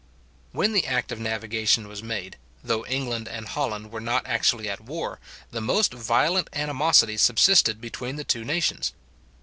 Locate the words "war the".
4.81-5.61